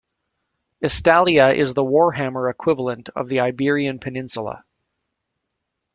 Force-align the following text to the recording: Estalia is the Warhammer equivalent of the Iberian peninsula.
Estalia 0.83 1.55
is 1.55 1.75
the 1.75 1.83
Warhammer 1.83 2.49
equivalent 2.49 3.09
of 3.09 3.29
the 3.29 3.39
Iberian 3.41 3.99
peninsula. 3.99 4.63